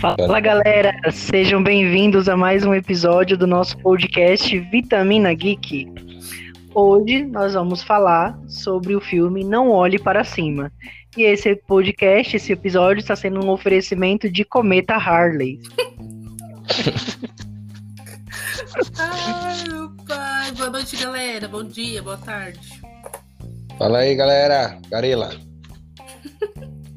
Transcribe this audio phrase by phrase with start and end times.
[0.00, 5.86] Fala galera, sejam bem-vindos a mais um episódio do nosso podcast Vitamina Geek.
[6.74, 10.70] Hoje nós vamos falar sobre o filme Não Olhe para Cima.
[11.16, 15.58] E esse podcast, esse episódio, está sendo um oferecimento de Cometa Harley.
[18.98, 20.52] Ai, meu pai.
[20.52, 21.48] Boa noite, galera.
[21.48, 22.82] Bom dia, boa tarde.
[23.78, 24.78] Fala aí, galera.
[24.90, 25.34] Garela.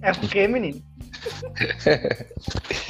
[0.02, 0.82] É o quê, menino?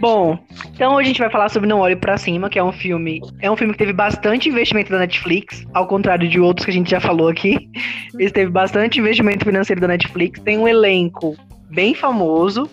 [0.00, 0.38] Bom,
[0.74, 3.20] então hoje a gente vai falar sobre Não Olhe Pra Cima, que é um filme.
[3.40, 6.74] É um filme que teve bastante investimento da Netflix, ao contrário de outros que a
[6.74, 7.70] gente já falou aqui.
[8.18, 10.38] Esse teve bastante investimento financeiro da Netflix.
[10.40, 11.36] Tem um elenco
[11.70, 12.68] bem famoso.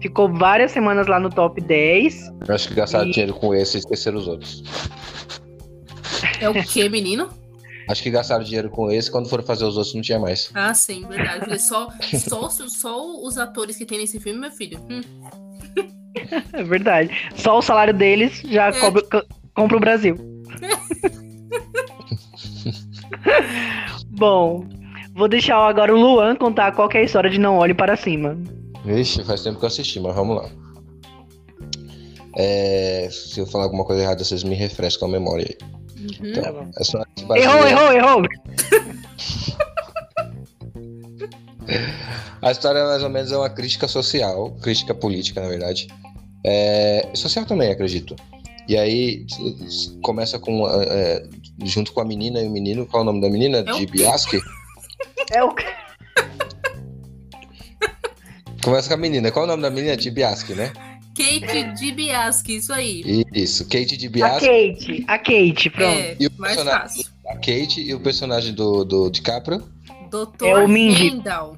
[0.00, 2.32] Ficou várias semanas lá no top 10.
[2.48, 4.62] Eu acho que gastaram E- dinheiro com esse e esqueceram os outros.
[6.40, 7.28] É o quê, menino?
[7.88, 10.50] Acho que gastaram dinheiro com esse, quando foram fazer os outros não tinha mais.
[10.54, 11.52] Ah, sim, verdade.
[11.52, 11.88] É Só,
[12.28, 14.78] só, só os atores que tem nesse filme, meu filho.
[14.88, 15.00] Hum.
[16.52, 17.10] É verdade.
[17.36, 18.72] Só o salário deles já É.
[18.72, 20.16] cobra- co- compra o Brasil.
[24.10, 24.64] Bom,
[25.14, 27.96] vou deixar agora o Luan contar qual que é a história de Não Olhe Para
[27.96, 28.36] Cima.
[28.84, 30.48] Vixe, faz tempo que eu assisti, mas vamos lá.
[32.36, 35.56] É, se eu falar alguma coisa errada, vocês me refrescam a memória aí.
[36.00, 36.08] Uhum.
[36.30, 38.22] Então, Tá se baseia- Errou, errou, errou!
[42.42, 45.86] A história mais ou menos é uma crítica social, crítica política, na verdade.
[46.44, 48.16] É, social também, acredito.
[48.68, 49.26] E aí
[50.02, 51.28] começa com é, é,
[51.64, 53.58] junto com a menina e o menino, qual é o nome da menina?
[53.58, 53.86] É De?
[53.86, 54.40] Biaski.
[55.32, 55.54] É o
[58.62, 59.30] Começa com a menina.
[59.32, 59.96] Qual é o nome da menina?
[59.96, 60.72] De Biaski, né?
[61.16, 63.24] Kate DiBiase, isso aí.
[63.34, 64.46] Isso, Kate de a Biaski.
[64.46, 65.04] Kate.
[65.08, 65.98] A Kate, pronto.
[65.98, 66.80] É, E o mais personagem?
[66.80, 67.04] fácil.
[67.28, 69.62] A Kate e o personagem do, do DiCaprio.
[70.10, 71.10] Doutor É o Mindy.
[71.10, 71.56] Rendal.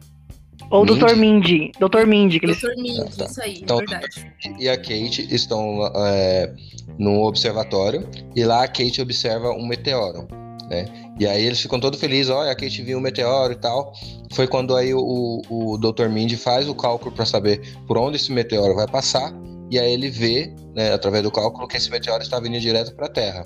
[0.71, 0.99] Ou Mindy?
[1.01, 1.17] Dr.
[1.17, 1.73] Mindy.
[1.79, 2.07] Dr.
[2.07, 2.61] Mindy, que eles.
[2.61, 3.25] Doutor Mindy, Ah, tá.
[3.27, 4.33] isso aí, Então- verdade.
[4.59, 6.53] e a Kate estão é,
[6.99, 10.27] num observatório e lá a Kate observa um meteoro,
[10.69, 10.87] né?
[11.19, 13.93] E aí eles ficam todos felizes, olha, a Kate viu um meteoro e tal.
[14.33, 16.09] Foi quando aí o, o Dr.
[16.09, 19.33] Mindy faz o cálculo para saber por onde esse meteoro vai passar
[19.71, 23.07] e aí ele vê, né, através do cálculo, que esse meteoro está vindo direto para
[23.07, 23.45] a Terra,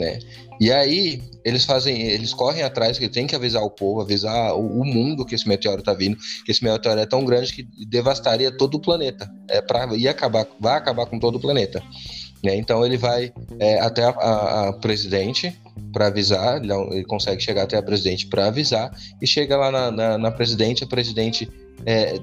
[0.00, 0.18] né?
[0.60, 4.80] E aí eles fazem, eles correm atrás, que tem que avisar o povo, avisar o,
[4.80, 8.50] o mundo que esse meteoro está vindo, que esse meteoro é tão grande que devastaria
[8.50, 11.82] todo o planeta é para ir acabar, vai acabar com todo o planeta.
[12.44, 12.56] né?
[12.56, 15.56] Então ele vai é, até a, a- a presidente
[15.92, 18.90] para avisar, ele, ele consegue chegar até a presidente para avisar
[19.22, 21.48] e chega lá na, na, na presidente, a presidente
[21.86, 22.14] é,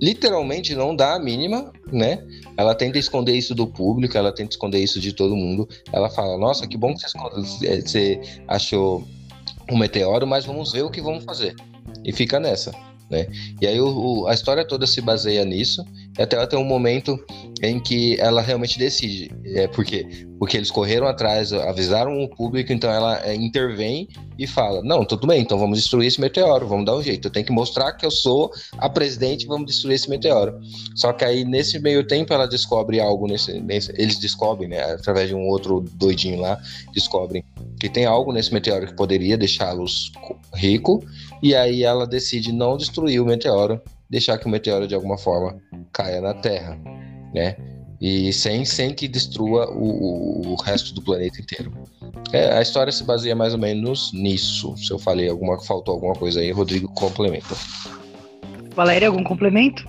[0.00, 2.24] literalmente não dá a mínima, né?
[2.56, 5.68] Ela tenta esconder isso do público, ela tenta esconder isso de todo mundo.
[5.92, 9.06] Ela fala: Nossa, que bom que você, é, achou
[9.70, 11.54] um meteoro, mas vamos ver o que vamos fazer.
[12.04, 12.72] E fica nessa.
[13.10, 13.26] Né?
[13.60, 15.84] E aí o- o- a história toda se baseia nisso,
[16.18, 17.18] até ela tem um momento
[17.62, 19.30] em que ela realmente decide.
[19.46, 20.06] É, por quê?
[20.38, 24.08] Porque eles correram atrás, avisaram o público, então ela é, intervém
[24.38, 27.28] e fala: Não, tudo bem, então vamos destruir esse meteoro, vamos dar um jeito.
[27.28, 30.58] Eu tenho que mostrar que eu sou a presidente, vamos destruir esse meteoro.
[30.94, 33.60] Só que aí, nesse meio tempo, ela descobre algo nesse.
[33.60, 34.82] nesse- eles descobrem, né?
[34.92, 36.58] Através de um outro doidinho lá,
[36.92, 37.44] descobrem
[37.80, 41.02] que tem algo nesse meteoro que poderia deixá-los co- rico.
[41.42, 45.58] E aí ela decide não destruir o meteoro, deixar que o meteoro de alguma forma
[45.92, 46.78] caia na Terra,
[47.34, 47.56] né?
[48.00, 51.72] E sem, sem que destrua o, o- o resto do planeta inteiro.
[52.32, 54.76] É, a história se baseia mais ou menos nisso.
[54.76, 57.54] Se eu falei alguma, faltou alguma coisa aí, Rodrigo complementa.
[58.74, 59.86] Valéria, algum complemento?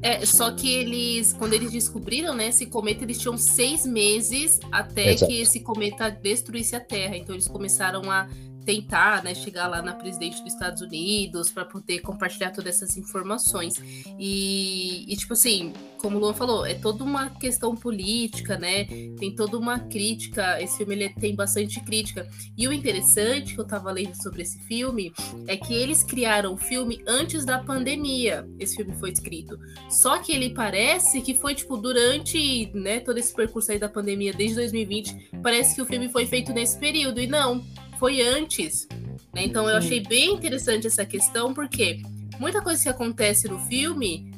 [0.00, 5.12] É, só que eles, quando eles descobriram, né, esse cometa, eles tinham seis meses até
[5.12, 5.30] Exato.
[5.32, 7.16] que esse cometa destruísse a Terra.
[7.16, 8.28] Então eles começaram a
[8.66, 13.74] tentar, né, chegar lá na presidente dos Estados Unidos para poder compartilhar todas essas informações.
[14.18, 18.84] E, e, tipo assim, como o Luan falou, é toda uma questão política, né?
[19.18, 20.60] Tem toda uma crítica.
[20.60, 22.28] Esse filme ele tem bastante crítica.
[22.56, 25.12] E o interessante que eu tava lendo sobre esse filme
[25.46, 28.48] é que eles criaram o filme antes da pandemia.
[28.58, 29.56] Esse filme foi escrito.
[29.88, 34.32] Só que ele parece que foi, tipo, durante né, todo esse percurso aí da pandemia,
[34.32, 37.20] desde 2020, parece que o filme foi feito nesse período.
[37.20, 37.64] E não,
[37.98, 38.86] foi antes.
[39.34, 39.44] né?
[39.44, 42.00] Então eu achei bem interessante essa questão, porque
[42.38, 44.30] muita coisa que acontece no filme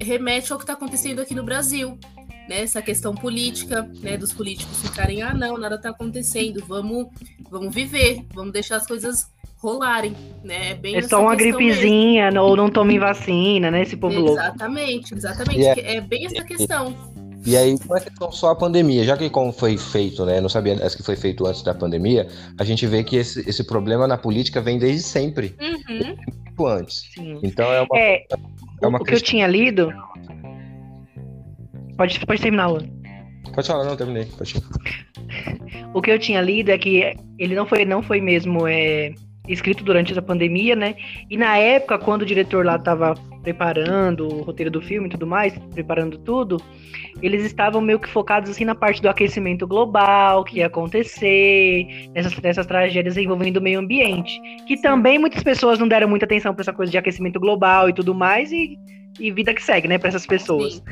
[0.00, 1.98] remete ao que está acontecendo aqui no Brasil.
[2.48, 7.08] Né, essa questão política, né, dos políticos ficarem, ah, não, nada tá acontecendo, vamos,
[7.50, 9.26] vamos viver, vamos deixar as coisas
[9.58, 10.72] rolarem, né?
[10.76, 11.74] Bem É só uma questão mesmo.
[11.82, 13.82] gripezinha, ou não tomem vacina, né?
[13.82, 14.40] Esse povo louco.
[14.40, 15.60] Exatamente, exatamente.
[15.60, 16.96] E é- É bem essa questão.
[17.46, 20.40] E aí, não é questão só a pandemia, já que como foi feito, né?
[20.40, 24.06] Não sabia que foi feito antes da pandemia, a gente vê que esse, esse problema
[24.06, 26.16] na política vem desde sempre, Uhum.
[26.44, 27.04] muito antes.
[27.14, 27.38] Sim.
[27.42, 28.24] Então é uma É,
[28.82, 29.90] É uma o que eu tinha lido.
[31.96, 32.86] Pode, pode terminar, Luan.
[33.54, 34.24] Pode falar, não, terminei.
[34.26, 34.54] Pode.
[35.94, 39.14] O que eu tinha lido é que ele não foi, não foi mesmo é,
[39.48, 40.94] escrito durante essa pandemia, né?
[41.30, 45.26] E na época, quando o diretor lá estava preparando o roteiro do filme e tudo
[45.26, 46.60] mais, preparando tudo,
[47.22, 52.36] eles estavam meio que focados assim na parte do aquecimento global, que ia acontecer, nessas,
[52.38, 54.38] nessas tragédias envolvendo o meio ambiente.
[54.66, 57.92] Que também muitas pessoas não deram muita atenção para essa coisa de aquecimento global e
[57.92, 58.78] tudo mais, e,
[59.18, 60.74] e vida que segue, né, para essas pessoas.
[60.74, 60.82] Sim.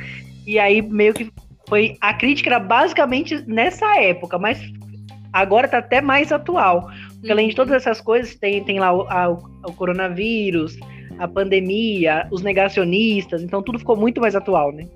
[0.47, 1.31] E aí meio que
[1.69, 4.61] foi a crítica era basicamente nessa época, mas
[5.33, 6.89] agora tá até mais atual.
[7.27, 10.77] Porque além de todas essas coisas, tem, tem lá o, a- o coronavírus,
[11.19, 14.87] a pandemia, os negacionistas, então tudo ficou muito mais atual, né?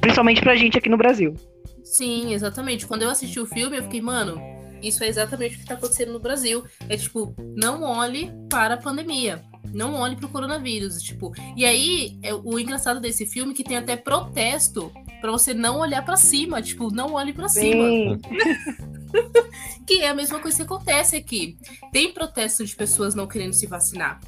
[0.00, 1.34] Principalmente pra gente aqui no Brasil.
[1.82, 2.86] Sim, exatamente.
[2.86, 4.40] Quando eu assisti o filme, eu fiquei, mano,
[4.80, 6.62] isso é exatamente o que tá acontecendo no Brasil.
[6.88, 9.42] É tipo, não olhe para a pandemia.
[9.74, 11.02] Não olhe pro coronavírus.
[11.02, 15.52] Tipo, e aí, é o engraçado desse filme é que tem até protesto pra você
[15.52, 16.62] não olhar pra cima.
[16.62, 18.18] Tipo, não olhe pra cima.
[19.86, 21.58] Que é a mesma coisa que acontece aqui.
[21.92, 24.20] Tem protesto de pessoas não querendo se vacinar.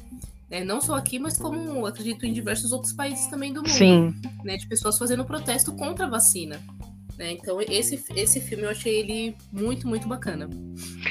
[0.49, 0.63] né?
[0.63, 3.69] Não só aqui, mas como acredito em diversos outros países também do mundo.
[3.69, 4.13] sim.
[4.43, 6.61] né, de pessoas fazendo protesto contra a vacina.
[7.17, 7.31] Né?
[7.31, 10.49] Então, esse, esse filme eu achei ele muito, muito bacana.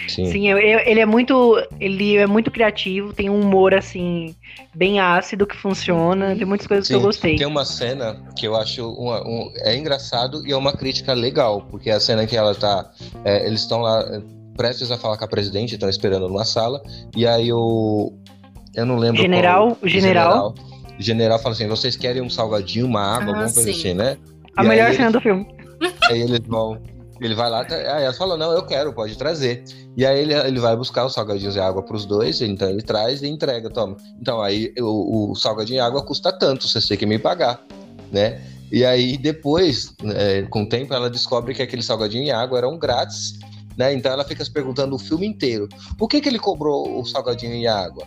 [0.09, 0.27] Sim.
[0.31, 1.57] Sim, eu- eu- ele é muito.
[1.81, 4.35] Ele é muito criativo, tem um humor assim,
[4.75, 6.35] bem ácido que funciona.
[6.37, 7.37] Tem muitas coisas que eu Sim, gostei.
[7.37, 11.63] Tem uma cena que eu acho uma- um- é engraçado e é uma crítica legal,
[11.71, 12.91] porque a cena que ela tá.
[13.25, 14.21] é, eles estão lá é,
[14.57, 16.83] prestes a falar com a presidente, estão esperando numa sala,
[17.17, 18.13] e aí o.
[18.75, 19.21] Eu não lembro.
[19.23, 20.55] General, qual- o general.
[20.99, 23.79] O general fala assim: vocês querem um salgadinho, uma água, Ah, alguma coisa sim.
[23.81, 24.17] assim, né?
[24.57, 25.45] A E melhor cena do filme.
[26.09, 26.81] Aí eles vão.
[27.21, 29.63] Ele vai lá, aí ela fala, não, eu quero, pode trazer.
[29.97, 33.23] E aí ele, ele vai buscar os salgadinhos e água pros dois, então ele traz
[33.23, 33.97] e entrega, toma.
[34.21, 37.65] Então aí o, o salgadinho e água custa tanto, você tem que me pagar,
[38.11, 38.43] né?
[38.73, 42.77] E aí depois, é, com o tempo, ela descobre que aquele salgadinho e água eram
[42.77, 43.39] grátis,
[43.79, 43.95] né?
[43.95, 47.55] Então ela fica se perguntando o filme inteiro, por que que ele cobrou o salgadinho
[47.55, 48.05] e água?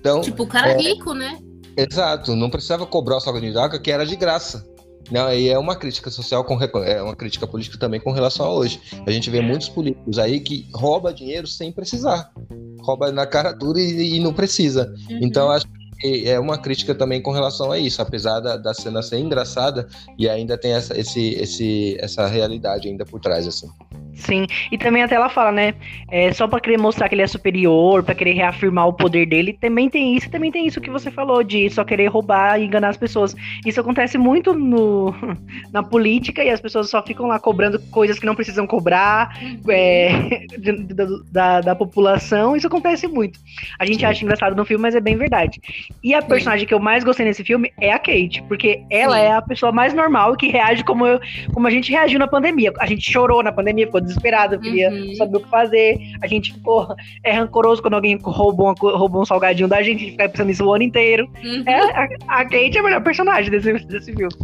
[0.00, 0.76] Então, Tipo, o cara É.
[0.76, 1.38] rico, né?
[1.76, 4.66] Exato, não precisava cobrar o salgadinho de água, que era de graça.
[5.10, 8.54] Não, e é uma crítica social, com, é uma crítica política também com relação a
[8.54, 8.80] hoje.
[9.06, 12.32] A gente vê muitos políticos aí que rouba dinheiro sem precisar.
[12.80, 14.94] Rouba na cara dura e, e não precisa.
[15.10, 15.18] Uhum.
[15.22, 15.66] Então, acho
[15.98, 18.00] que é uma crítica também com relação a isso.
[18.00, 23.04] Apesar da, da cena ser engraçada, e ainda tem essa, esse, esse, essa realidade ainda
[23.04, 23.68] por trás, assim.
[24.14, 25.74] Sim, e também até ela fala, né?
[26.10, 29.56] É, só pra querer mostrar que ele é superior, pra querer reafirmar o poder dele,
[29.60, 32.88] também tem isso, também tem isso que você falou, de só querer roubar e enganar
[32.88, 33.34] as pessoas.
[33.64, 35.14] Isso acontece muito no,
[35.72, 39.10] na política e as pessoas só ficam lá cobrando coisas que não precisam cobrar
[39.40, 39.60] Uhum.
[39.70, 40.46] é,
[40.94, 42.56] da, da, da população.
[42.56, 43.38] Isso acontece muito.
[43.78, 44.06] A gente Sim.
[44.06, 45.60] acha engraçado no filme, mas é bem verdade.
[46.02, 49.22] E a personagem que eu mais gostei nesse filme é a Kate, porque ela Sim.
[49.22, 51.20] é a pessoa mais normal que reage como, eu,
[51.52, 52.72] como a gente reagiu na pandemia.
[52.78, 55.14] A gente chorou na pandemia, ficou desesperado, queria Uhum.
[55.14, 55.98] saber o que fazer.
[56.22, 60.00] A gente ficou é, rancoroso quando alguém roubou, uma roubou um salgadinho da gente, a
[60.00, 61.30] gente fica pensando nisso o ano inteiro.
[61.42, 61.62] Uhum.
[61.66, 64.34] É, a, a Kate é a melhor personagem desse, desse filme.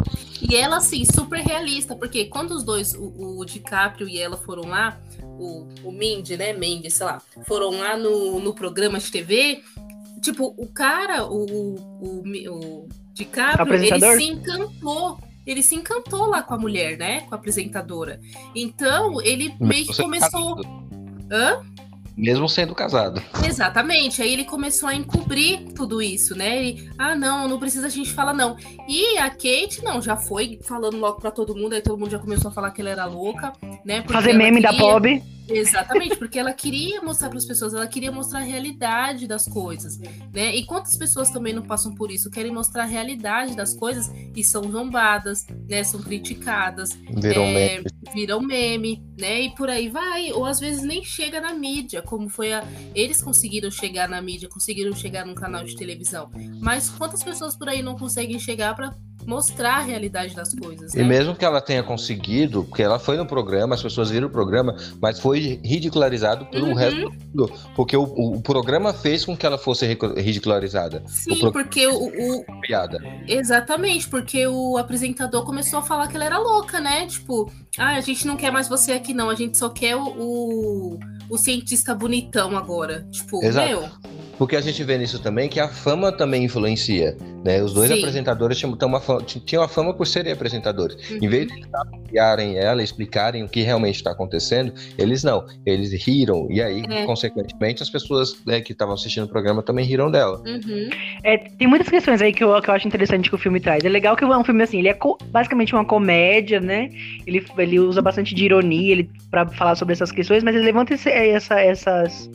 [0.48, 4.68] E ela, assim, super realista, porque quando os dois, o, o DiCaprio e ela foram
[4.68, 4.98] lá,
[5.38, 9.60] o, o Mindy, né, Mendes, sei lá, foram lá no, no programa de TV,
[10.20, 15.18] tipo, o cara, o, o, o, o DiCaprio, ele se encantou.
[15.46, 17.20] Ele se encantou lá com a mulher, né?
[17.22, 18.20] Com a apresentadora.
[18.54, 20.60] Então, ele meio que Você começou.
[21.30, 21.62] Hã?
[22.16, 23.22] Mesmo sendo casado.
[23.44, 24.22] Exatamente.
[24.22, 26.58] Aí ele começou a encobrir tudo isso, né?
[26.58, 28.56] Ele, ah, não, não precisa a gente falar, não.
[28.88, 32.18] E a Kate, não, já foi falando logo pra todo mundo, aí todo mundo já
[32.18, 33.52] começou a falar que ela era louca,
[33.84, 34.00] né?
[34.00, 35.22] porque Fazer meme da queria- Pob.
[35.48, 39.96] Exatamente, porque ela queria mostrar para as pessoas, ela queria mostrar a realidade das coisas,
[40.34, 40.56] né?
[40.56, 44.42] E quantas pessoas também não passam por isso, querem mostrar a realidade das coisas e
[44.42, 45.84] são zombadas, né?
[45.84, 47.84] São criticadas, Virou é, meme.
[48.12, 49.42] Viram meme, né?
[49.42, 52.64] E por aí vai, ou às vezes nem chega na mídia, como foi a.
[52.94, 56.30] Eles conseguiram chegar na mídia, conseguiram chegar num canal de televisão.
[56.60, 58.94] Mas quantas pessoas por aí não conseguem chegar para
[59.26, 61.04] mostrar a realidade das coisas, E né?
[61.04, 64.76] mesmo que ela tenha conseguido, porque ela foi no programa, as pessoas viram o programa,
[65.00, 66.74] mas foi ridicularizado pelo Uhum.
[66.74, 67.52] resto do mundo.
[67.74, 71.02] Porque o, o programa fez com que ela fosse ridicularizada.
[71.06, 72.98] Sim, pro- porque o, o, Piada.
[73.26, 77.06] Exatamente, porque o apresentador começou a falar que ela era louca, né?
[77.06, 79.28] Tipo, ah, a gente não quer mais você aqui, não.
[79.30, 80.98] A gente só quer o, o,
[81.30, 83.06] o cientista bonitão agora.
[83.10, 83.68] Tipo, Exato.
[83.68, 83.88] meu.
[84.38, 87.62] Porque a gente vê nisso também que a fama também influencia, né?
[87.62, 87.98] Os dois Sim.
[87.98, 91.10] apresentadores tinham uma, fama, tinham a fama por serem apresentadores.
[91.10, 91.18] Uhum.
[91.22, 95.46] Em vez de apoiarem ela, explicarem o que realmente está acontecendo, eles não.
[95.64, 97.04] Eles riram, e aí, é.
[97.04, 100.42] consequentemente, as pessoas né, que estavam assistindo o programa também riram dela.
[100.46, 100.90] Uhum.
[101.22, 103.84] É, tem muitas questões aí que eu, que eu acho interessante que o filme traz.
[103.84, 104.98] É legal que é um filme assim, ele é
[105.30, 106.90] basicamente uma comédia, né?
[107.26, 110.94] Ele, ele usa bastante de ironia ele, para falar sobre essas questões, mas ele levanta
[110.94, 112.30] esse, essa, essas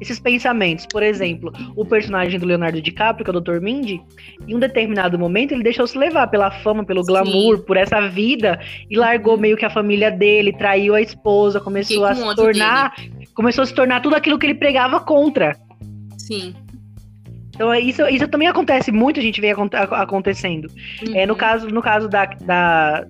[0.00, 0.86] esses pensamentos.
[0.86, 3.60] Por exemplo, o personagem do Leonardo DiCaprio, que é o Dr.
[3.60, 4.00] Mindy,
[4.46, 7.64] em um determinado momento ele deixou se levar pela fama, pelo glamour, Sim.
[7.64, 8.58] por essa vida
[8.90, 9.40] e largou uhum.
[9.40, 13.26] meio que a família dele, traiu a esposa, começou a se tornar, dele.
[13.34, 15.56] começou a se tornar tudo aquilo que ele pregava contra.
[16.18, 16.54] Sim.
[17.54, 19.54] Então isso, isso também acontece muito, a gente vê
[19.90, 20.68] acontecendo.
[21.06, 21.16] Uhum.
[21.16, 21.38] É, no uhum.
[21.38, 23.06] caso, no caso da, da,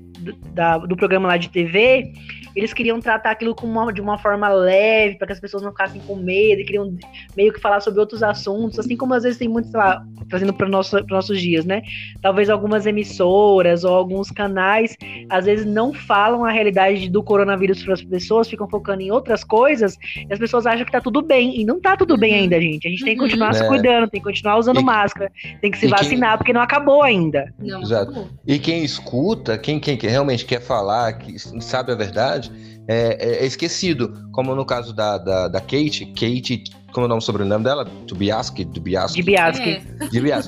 [0.52, 2.12] da, do programa lá de TV,
[2.56, 6.00] eles queriam tratar aquilo uma, de uma forma leve, para que as pessoas não ficassem
[6.06, 6.96] com medo, e queriam
[7.36, 10.54] meio que falar sobre outros assuntos, assim como às vezes tem muito, sei lá, trazendo
[10.54, 11.82] para nosso, os nossos dias, né?
[12.22, 14.96] Talvez algumas emissoras ou alguns canais,
[15.28, 19.44] às vezes não falam a realidade do coronavírus para as pessoas, ficam focando em outras
[19.44, 22.40] coisas, e as pessoas acham que tá tudo bem, e não tá tudo bem uhum.
[22.40, 22.86] ainda, gente.
[22.86, 23.54] A gente tem que continuar uhum.
[23.54, 26.38] se cuidando, tem que continuar usando e, máscara, tem que se vacinar, quem...
[26.38, 27.52] porque não acabou ainda.
[27.58, 28.30] Não, Exato.
[28.46, 32.45] E quem escuta, quem, quem realmente quer falar, que sabe a verdade,
[32.88, 34.12] é, é, esquecido.
[34.32, 37.84] Como no caso da, da, da, Kate, Kate, como é o nome sobrenome dela?
[38.06, 38.64] Dubiaski?
[38.64, 39.18] Dubiaski.
[39.18, 39.76] Dubiaski.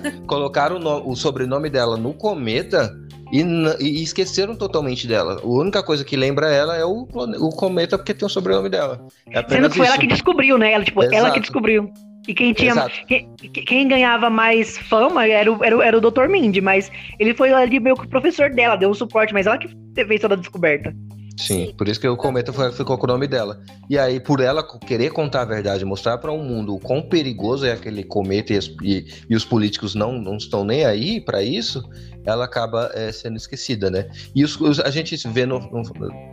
[0.06, 0.12] É.
[0.26, 2.94] Colocaram o, no, o, sobrenome dela no cometa
[3.32, 3.42] e,
[3.80, 5.40] e, esqueceram totalmente dela.
[5.42, 9.06] A única coisa que lembra ela é o, o cometa porque tem o sobrenome dela.
[9.30, 9.94] É Sendo que foi isso.
[9.94, 10.72] ela que descobriu, né?
[10.72, 11.92] Ela, tipo, ela que descobriu.
[12.28, 12.74] E quem tinha.
[13.06, 16.28] Quem, quem, ganhava mais fama era o, era, o, era o Dr.
[16.28, 19.56] Mindy, mas ele foi ali meio que o professor dela, deu um suporte, mas ela
[19.56, 20.94] que fez toda a descoberta.
[21.38, 23.60] Sim, por isso que o Cometa foi, ficou com o nome dela.
[23.88, 27.00] E aí, por ela querer contar a verdade, mostrar para o um mundo o quão
[27.00, 31.42] perigoso é aquele cometa e, e, e os políticos não, não estão nem aí para
[31.42, 31.82] isso,
[32.24, 34.08] ela acaba é, sendo esquecida, né?
[34.34, 35.82] E os, os, a gente vê no, no,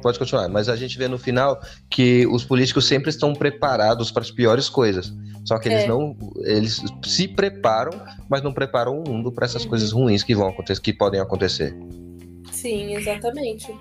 [0.02, 1.60] Pode continuar, mas a gente vê no final
[1.90, 5.14] que os políticos sempre estão preparados para as piores coisas.
[5.46, 5.88] Só que eles é.
[5.88, 6.18] não.
[6.40, 7.92] Eles se preparam,
[8.28, 9.70] mas não preparam o mundo para essas uhum.
[9.70, 11.78] coisas ruins que vão acontecer, que podem acontecer.
[12.52, 13.72] Sim, exatamente.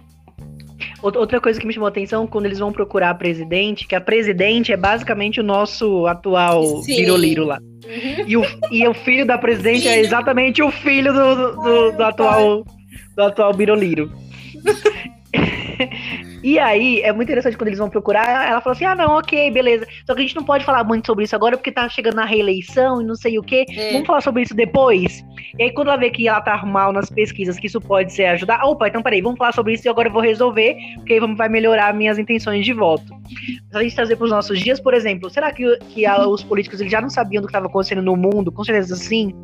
[1.05, 4.01] Outra coisa que me chamou a atenção quando eles vão procurar a presidente, que a
[4.01, 7.59] presidente é basicamente o nosso atual Biroliro lá.
[7.61, 8.25] Uhum.
[8.27, 9.93] E, o, e o filho da presidente filho.
[9.93, 12.65] é exatamente o filho do, do, do, do atual
[13.15, 14.11] do atual Biroliro.
[16.45, 19.51] E aí, é muito interessante quando eles vão procurar, ela fala assim: ah, não, ok,
[19.51, 19.87] beleza.
[20.07, 22.27] Só que a gente não pode falar muito sobre isso agora porque tá chegando a
[22.27, 23.65] reeleição e não sei o quê.
[23.71, 23.93] É.
[23.93, 25.25] Vamos falar sobre isso depois.
[25.59, 28.27] E aí, quando ela vê que ela tá mal nas pesquisas, que isso pode ser
[28.27, 28.63] ajudar.
[28.63, 31.49] Opa, então peraí, vamos falar sobre isso e agora eu vou resolver, porque aí vai
[31.49, 33.24] melhorar minhas intenções de voto.
[33.29, 36.81] Se a gente trazer pros nossos dias, por exemplo, será que, que a, os políticos
[36.81, 38.53] eles já não sabiam do que estava acontecendo no mundo?
[38.53, 39.35] Com certeza sim,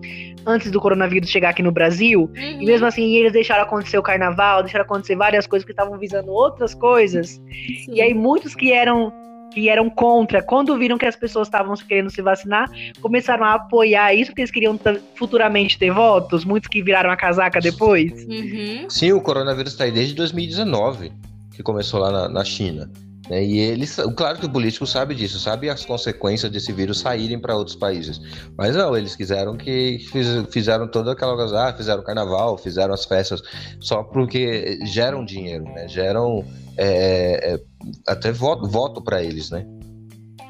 [0.47, 2.31] antes do coronavírus chegar aqui no Brasil.
[2.37, 2.63] Uhum.
[2.63, 6.31] E mesmo assim, eles deixaram acontecer o carnaval, deixaram acontecer várias coisas que estavam visando
[6.31, 7.29] outras coisas coisas.
[7.31, 7.95] Sim.
[7.95, 9.13] E aí muitos que eram
[9.53, 12.71] que eram contra, quando viram que as pessoas estavam querendo se vacinar,
[13.01, 14.79] começaram a apoiar isso porque eles queriam
[15.17, 18.13] futuramente ter votos, muitos que viraram a casaca depois.
[18.29, 18.89] Uhum.
[18.89, 21.11] Sim, o coronavírus está aí desde 2019,
[21.53, 22.89] que começou lá na, na China.
[23.29, 23.45] Né?
[23.45, 27.57] E eles, claro que o político sabe disso, sabe as consequências desse vírus saírem para
[27.57, 28.21] outros países.
[28.57, 33.05] Mas não, eles quiseram que fiz, fizeram toda aquela coisa, ah, fizeram carnaval, fizeram as
[33.05, 33.43] festas,
[33.81, 35.87] só porque geram dinheiro, né?
[35.89, 36.45] Geram
[36.77, 37.61] é, é,
[38.07, 39.67] até voto, voto para eles, né?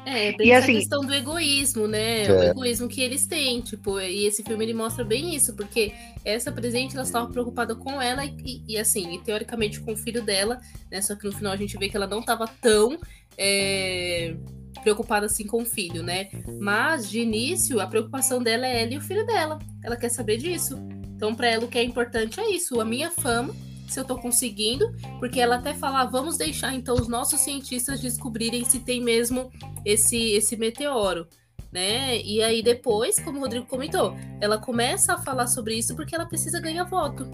[0.05, 2.23] É, bem e essa assim, questão do egoísmo, né?
[2.23, 2.31] É.
[2.31, 5.93] O egoísmo que eles têm, tipo, e esse filme ele mostra bem isso, porque
[6.25, 10.23] essa presente ela estava preocupada com ela e, e, assim, e teoricamente com o filho
[10.23, 11.01] dela, né?
[11.01, 12.97] Só que no final a gente vê que ela não estava tão
[13.37, 14.35] é,
[14.81, 16.29] preocupada assim com o filho, né?
[16.59, 19.59] Mas de início a preocupação dela é ela e o filho dela.
[19.83, 20.77] Ela quer saber disso.
[21.15, 23.53] Então, para ela o que é importante é isso, a minha fama
[23.91, 27.99] se eu tô conseguindo, porque ela até fala, ah, vamos deixar então os nossos cientistas
[27.99, 29.51] descobrirem se tem mesmo
[29.85, 31.27] esse esse meteoro,
[31.71, 32.17] né?
[32.21, 36.25] E aí depois, como o Rodrigo comentou, ela começa a falar sobre isso porque ela
[36.25, 37.29] precisa ganhar voto.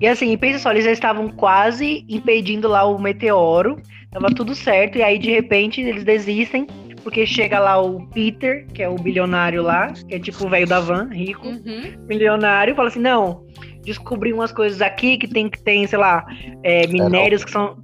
[0.00, 3.80] E assim, pensa só, eles já estavam quase impedindo lá o meteoro,
[4.10, 6.66] tava tudo certo, e aí de repente eles desistem,
[7.02, 10.66] porque chega lá o Peter, que é o bilionário lá, que é tipo o velho
[10.66, 12.04] da van, rico, uhum.
[12.06, 13.46] milionário, fala assim: não,
[13.82, 16.24] descobrir umas coisas aqui que tem, que tem sei lá,
[16.62, 17.78] é, minérios que são.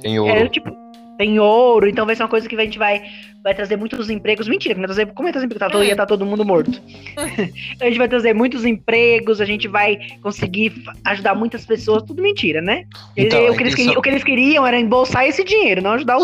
[0.00, 0.32] Tem ouro.
[0.32, 0.70] É, tipo,
[1.18, 3.02] tem ouro, então vai ser uma coisa que a gente vai
[3.42, 4.48] vai trazer muitos empregos.
[4.48, 5.06] Mentira, que trazer.
[5.06, 5.72] Como é trazer empregos?
[5.72, 6.80] Tá, ia estar tá todo mundo morto.
[7.80, 10.72] a gente vai trazer muitos empregos, a gente vai conseguir
[11.04, 12.02] ajudar muitas pessoas.
[12.02, 12.84] Tudo mentira, né?
[13.16, 16.18] Então, o, que eles queriam, o que eles queriam era embolsar esse dinheiro, não ajudar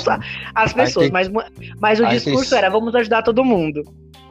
[0.54, 1.10] as pessoas.
[1.10, 1.30] Mas,
[1.80, 3.82] mas o discurso era: vamos ajudar todo mundo.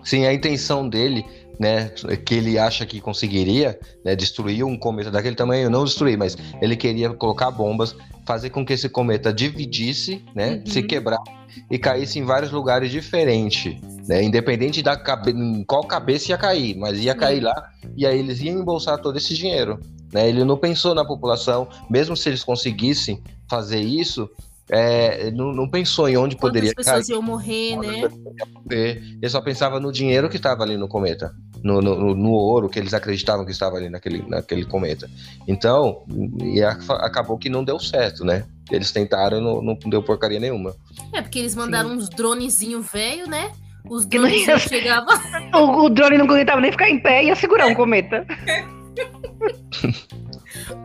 [0.04, 1.26] Sim, a intenção dele
[1.60, 1.90] né,
[2.26, 6.76] que ele acha que conseguiria né, destruir um cometa daquele tamanho, não destruir, mas ele
[6.76, 7.96] queria colocar bombas,
[8.26, 10.66] fazer com que esse cometa dividisse, né, uhum.
[10.66, 11.22] se quebrar
[11.70, 16.76] e caísse em vários lugares diferentes, né, independente da cabe em qual cabeça ia cair,
[16.78, 19.80] mas ia cair lá e aí eles iam embolsar todo esse dinheiro.
[20.12, 24.30] Né, ele não pensou na população, mesmo se eles conseguissem fazer isso,
[24.70, 27.16] é, não, não, pensou em onde Quantas poderia pessoas cair.
[27.16, 28.10] iam morrer, né?
[28.72, 32.80] Ele só pensava no dinheiro que estava ali no cometa, no, no, no, ouro que
[32.80, 35.10] eles acreditavam que estava ali naquele, naquele cometa.
[35.48, 36.04] Então,
[36.42, 38.46] e a, acabou que não deu certo, né?
[38.72, 40.74] Eles tentaram e não, não deu porcaria nenhuma.
[41.14, 41.98] É, porque eles mandaram Sim.
[41.98, 43.52] uns dronezinho velho, né?
[43.90, 44.58] Os drones ia...
[44.60, 45.14] chegavam.
[45.54, 48.26] o, o drone não aguentava nem ficar em pé e ia segurar um cometa.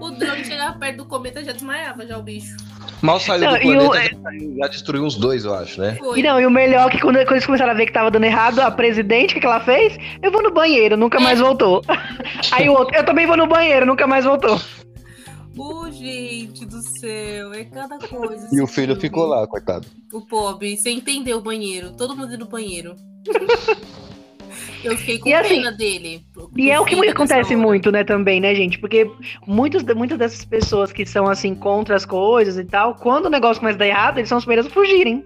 [0.00, 2.56] o drone chegava perto do cometa já desmaiava já o bicho.
[3.02, 4.56] Mal saiu não, do planeta, o...
[4.56, 5.96] já destruiu uns dois, eu acho, né?
[5.96, 6.18] Foi.
[6.18, 8.10] E não, e o melhor é que quando, quando, eles começaram a ver que tava
[8.10, 9.96] dando errado, a presidente, o que, que ela fez?
[10.22, 11.82] Eu vou no banheiro, nunca mais voltou.
[12.52, 14.60] Aí o outro, eu também vou no banheiro, nunca mais voltou.
[15.56, 18.48] Oh, gente do céu, é cada coisa.
[18.52, 19.00] E o filho filme.
[19.00, 19.86] ficou lá, coitado.
[20.12, 22.94] O pobre, você entendeu o banheiro, todo mundo no banheiro.
[24.84, 26.22] Eu fiquei com e assim, pena dele.
[26.56, 28.78] E é o que acontece muito, né, também, né, gente?
[28.78, 29.10] Porque
[29.46, 33.60] muitos, muitas dessas pessoas que são, assim, contra as coisas e tal, quando o negócio
[33.60, 35.22] começa a dar errado, eles são os primeiros a fugirem.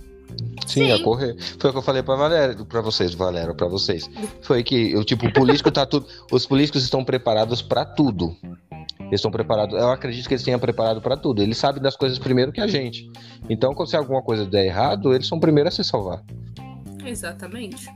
[0.66, 1.36] Sim, Sim, a correr.
[1.58, 4.08] Foi o que eu falei para Valério, para vocês, Valério, para vocês.
[4.40, 8.34] Foi que o tipo o político tá tudo, os políticos estão preparados para tudo.
[9.00, 9.78] Eles estão preparados.
[9.78, 11.42] Eu acredito que eles tenham preparado para tudo.
[11.42, 13.10] Eles sabem das coisas primeiro que a gente.
[13.50, 16.22] Então, quando se alguma coisa der errado, eles são primeiros a se salvar.
[17.04, 17.88] Exatamente.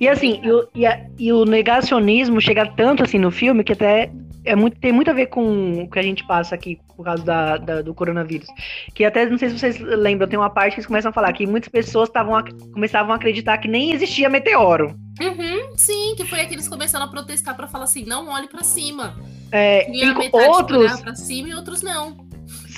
[0.00, 3.72] E assim, e o, e, a, e o negacionismo chega tanto assim no filme que
[3.72, 4.10] até
[4.44, 7.22] é muito, tem muito a ver com o que a gente passa aqui por causa
[7.22, 8.48] da, da, do coronavírus.
[8.94, 11.32] Que até, não sei se vocês lembram, tem uma parte que eles começam a falar
[11.32, 14.98] que muitas pessoas tavam, começavam a acreditar que nem existia meteoro.
[15.20, 19.16] Uhum, sim, que foi aqueles começaram a protestar para falar assim, não olhe para cima.
[19.52, 21.00] É, e outros...
[21.00, 22.27] para cima e outros não.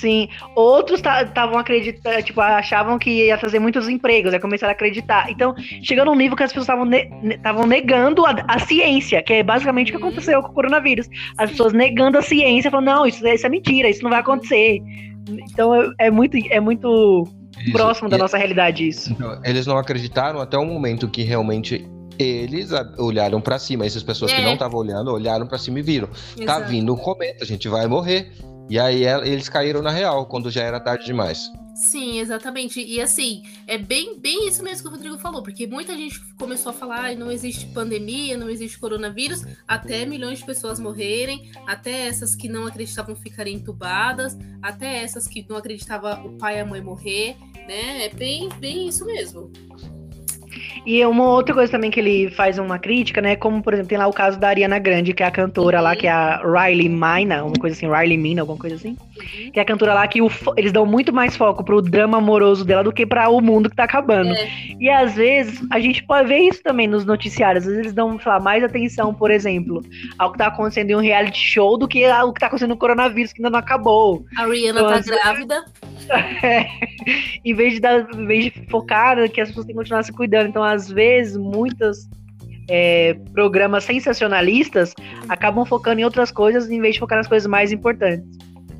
[0.01, 0.29] Sim.
[0.55, 5.29] Outros estavam acreditando, tipo, achavam que ia trazer muitos empregos, aí começaram a acreditar.
[5.29, 5.53] Então,
[5.83, 9.89] chegou num nível que as pessoas estavam ne negando a, a, ciência, que é basicamente
[9.93, 11.07] o que aconteceu com o coronavírus.
[11.37, 14.79] As pessoas negando a ciência, falando, não, isso, isso é mentira, isso não vai acontecer.
[15.29, 17.27] Então é, é muito, é muito
[17.59, 17.71] isso.
[17.71, 19.11] próximo da nossa realidade isso.
[19.11, 23.85] Então, eles não acreditaram até o momento que realmente eles olharam para cima.
[23.85, 24.37] Essas pessoas é.
[24.37, 26.07] que não estavam olhando, olharam para cima e viram.
[26.07, 26.61] Tá Exato.
[26.61, 28.31] Tá vindo um cometa, a gente vai morrer.
[28.71, 31.51] E aí eles caíram na real, quando já era tarde demais.
[31.75, 32.81] Sim, exatamente.
[32.81, 36.69] E assim, é bem, bem isso mesmo que o Rodrigo falou, porque muita gente começou
[36.69, 42.33] a falar, não existe pandemia, não existe coronavírus, até milhões de pessoas morrerem, até essas
[42.33, 46.81] que não acreditavam ficarem entubadas, até essas que não acreditavam o pai e a mãe
[46.81, 47.35] morrer,
[47.67, 48.05] né?
[48.05, 49.51] É bem, bem isso mesmo.
[50.85, 53.35] E uma outra coisa também que ele faz uma crítica, né?
[53.35, 55.83] Como, por exemplo, tem lá o caso da Ariana Grande, que é a cantora uhum.
[55.83, 58.89] lá, que é a Riley Mina, uma coisa assim, Riley Mina, alguma coisa assim.
[58.89, 59.51] Uhum.
[59.51, 62.65] Que é a cantora lá que o, eles dão muito mais foco pro drama amoroso
[62.65, 64.33] dela do que para o mundo que tá acabando.
[64.33, 64.49] É.
[64.79, 67.63] E às vezes, a gente pode ver isso também nos noticiários.
[67.63, 69.83] Às vezes eles dão, sei lá, mais atenção, por exemplo,
[70.17, 72.77] ao que tá acontecendo em um reality show do que ao que tá acontecendo no
[72.77, 74.25] coronavírus, que ainda não acabou.
[74.37, 75.65] A Rihanna então, tá grávida.
[76.11, 76.65] É,
[77.43, 80.11] em, vez de dar, em vez de focar que as pessoas têm que continuar se
[80.11, 80.49] cuidando.
[80.49, 82.09] Então, às vezes, muitos
[82.69, 84.93] é, programas sensacionalistas
[85.27, 88.25] acabam focando em outras coisas em vez de focar nas coisas mais importantes.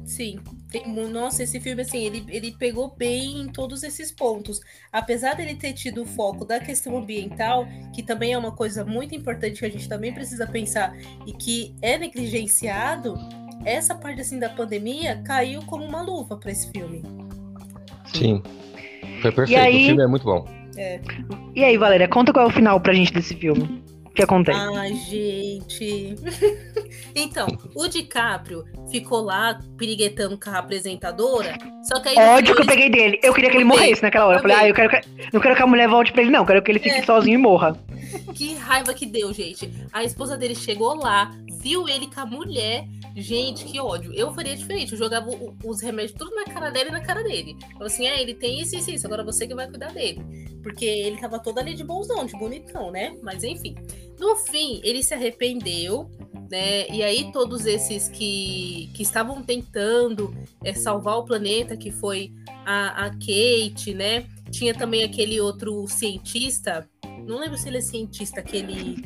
[0.06, 0.40] Sim.
[0.72, 4.62] Tem, nossa, esse filme, assim, ele, ele pegou bem em todos esses pontos.
[4.90, 9.14] Apesar dele ter tido o foco da questão ambiental, que também é uma coisa muito
[9.14, 10.96] importante que a gente também precisa pensar
[11.28, 13.16] e que é negligenciado,
[13.66, 17.04] essa parte, assim, da pandemia caiu como uma luva para esse filme.
[18.06, 18.42] Sim.
[19.22, 19.62] Foi perfeito.
[19.62, 19.84] Aí...
[19.84, 20.46] O filme é muito bom.
[20.78, 21.00] É.
[21.56, 23.84] E aí, Valéria, conta qual é o final pra gente desse filme.
[24.12, 24.60] O que acontece?
[24.60, 26.16] Ai, gente.
[27.16, 31.58] então, o DiCaprio ficou lá piriguetando com a apresentadora.
[31.82, 32.18] Só que aí.
[32.18, 33.20] Ódio que eu peguei dele.
[33.24, 34.38] Eu queria que ele morresse naquela hora.
[34.38, 35.02] Eu falei, ah, eu quero que...
[35.32, 36.42] não quero que a mulher volte pra ele, não.
[36.42, 37.04] Eu quero que ele fique é.
[37.04, 37.80] sozinho e morra.
[38.36, 39.72] Que raiva que deu, gente.
[39.94, 42.84] A esposa dele chegou lá, viu ele com a mulher
[43.16, 44.14] Gente, que ódio.
[44.14, 44.94] Eu faria diferente.
[44.94, 45.30] Eu jogava
[45.64, 47.58] os remédios tudo na cara dele e na cara dele.
[47.74, 49.06] Falei assim: é, ele tem isso, isso, isso.
[49.06, 50.22] Agora você que vai cuidar dele.
[50.64, 53.18] Porque ele tava todo ali de bonzão, de bonitão, né?
[53.22, 53.76] Mas enfim.
[54.22, 56.08] No fim, ele se arrependeu,
[56.50, 56.88] né?
[56.90, 60.32] E aí, todos esses que, que estavam tentando
[60.64, 62.32] é, salvar o planeta, que foi
[62.64, 64.26] a, a Kate, né?
[64.52, 66.88] Tinha também aquele outro cientista,
[67.26, 68.98] não lembro se ele é cientista, aquele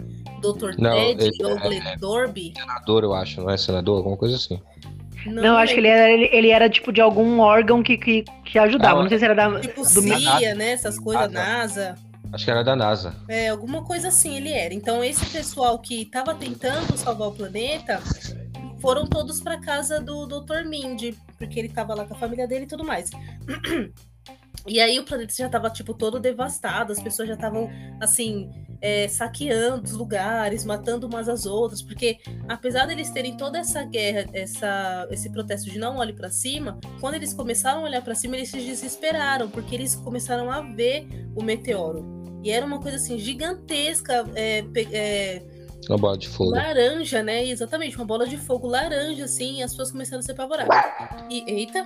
[0.41, 0.75] Dr.
[0.77, 2.53] Não, Ted ele é- Ogledorby.
[2.57, 3.97] Senador, eu acho, não é senador?
[3.97, 4.59] Alguma coisa assim.
[5.27, 8.59] Não, acho que ele era, ele, ele era tipo de algum órgão que, que, que
[8.59, 8.99] ajudava.
[8.99, 9.59] Ah, não sei se era da.
[9.59, 10.71] Tipo do- CIA, né?
[10.71, 11.43] Essas coisas, NASA.
[11.89, 11.95] NASA.
[12.35, 13.15] Acho que era da NASA.
[13.29, 14.73] É, alguma coisa assim ele era.
[14.73, 18.01] Então, esse pessoal que estava tentando salvar o planeta
[18.81, 20.65] foram todos para casa do Dr.
[20.67, 23.09] Mindy, porque ele estava lá com a família dele e tudo mais.
[24.67, 27.69] E aí o planeta já estava tipo todo devastado, as pessoas já estavam
[28.01, 28.49] assim
[28.81, 32.17] é, saqueando os lugares, matando umas às outras, porque
[32.49, 37.13] apesar deles terem toda essa guerra, essa, esse protesto de não olhe para cima, quando
[37.13, 41.43] eles começaram a olhar para cima eles se desesperaram, porque eles começaram a ver o
[41.43, 42.14] meteoro.
[42.45, 45.41] E era uma coisa assim gigantesca, é, é,
[45.89, 46.51] Uma bola de fogo.
[46.51, 47.43] laranja, né?
[47.45, 51.25] Exatamente, uma bola de fogo laranja, assim, e as pessoas começaram a se apavorar.
[51.29, 51.83] E, eita,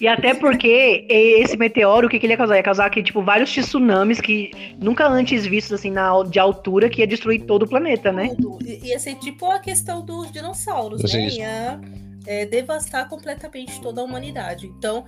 [0.00, 2.56] E até porque esse meteoro, o que, que ele ia causar?
[2.56, 7.00] Ia causar aqui, tipo, vários tsunamis que nunca antes vistos, assim, na, de altura, que
[7.00, 8.30] ia destruir todo o planeta, né?
[8.64, 11.28] I- Ia ser tipo a questão dos dinossauros, Isso, né?
[11.30, 11.80] Ia
[12.26, 14.66] é, devastar completamente toda a humanidade.
[14.66, 15.04] Então,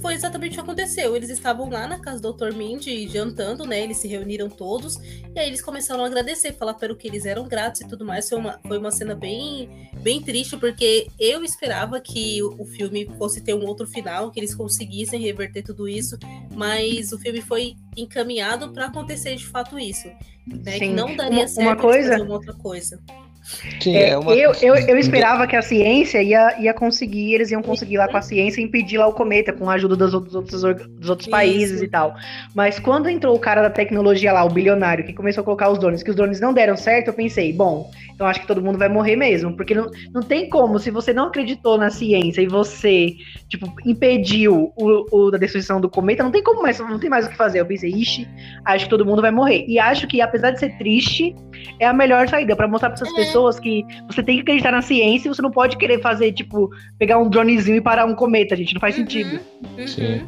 [0.00, 1.14] foi exatamente o que aconteceu.
[1.16, 2.52] Eles estavam lá na casa do Dr.
[2.54, 3.82] Mindy jantando, né?
[3.82, 4.96] Eles se reuniram todos
[5.34, 8.28] e aí eles começaram a agradecer, falar pelo que eles eram gratos e tudo mais.
[8.28, 13.08] Foi uma, foi uma cena bem, bem triste, porque eu esperava que o, o filme
[13.18, 16.18] fosse ter um outro final, que eles conseguissem reverter tudo isso,
[16.54, 20.08] mas o filme foi encaminhado para acontecer de fato isso.
[20.46, 20.72] Né?
[20.78, 20.94] Que Sim.
[20.94, 23.00] não daria Uma- certo uma coisa- fazerem uma outra coisa.
[23.44, 24.32] Sim, É, é uma...
[24.34, 28.16] eu, eu, eu esperava que a ciência ia, ia conseguir, eles iam conseguir lá com
[28.16, 31.30] a ciência impedir lá o cometa, com a ajuda dos outros, outros dos outros Isso.
[31.30, 32.14] países e tal.
[32.54, 35.78] Mas quando entrou o cara da tecnologia lá, o bilionário, que começou a colocar os
[35.78, 38.78] drones, que os drones não deram certo, eu pensei, bom, então acho que todo mundo
[38.78, 39.54] vai morrer mesmo.
[39.54, 43.14] Porque não, não tem como, se você não acreditou na ciência e você,
[43.50, 47.26] tipo, impediu o, o da destruição do cometa, não tem como mais, não tem mais
[47.26, 47.60] o que fazer.
[47.60, 48.26] Eu pensei, ixi,
[48.64, 49.66] acho que todo mundo vai morrer.
[49.68, 51.36] E acho que, apesar de ser triste,
[51.78, 53.33] é a melhor saída pra mostrar pra essas É.
[53.34, 56.70] pessoas que você tem que acreditar na ciência e você não pode querer fazer, tipo,
[56.98, 58.72] pegar um dronezinho e parar um cometa, gente.
[58.74, 59.40] Não faz Uhum, sentido.
[59.76, 59.86] uhum.
[59.88, 60.22] Sim.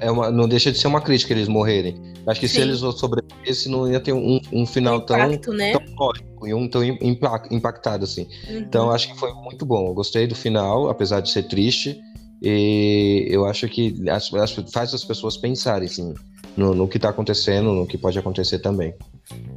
[0.00, 1.94] É uma, não deixa de ser uma crítica eles morrerem.
[2.26, 2.62] Acho que se Sim.
[2.62, 5.72] eles sobrevivessem, não ia ter um, um final tão, Impacto, né?
[5.72, 8.26] tão lógico e um tão impa- impactado assim.
[8.50, 8.58] Uhum.
[8.58, 9.86] Então acho que foi muito bom.
[9.86, 11.96] Eu gostei do final, apesar de ser triste.
[12.42, 16.12] E eu acho que as- as- faz as pessoas pensarem assim,
[16.56, 18.94] no, no que tá acontecendo, no que pode acontecer também.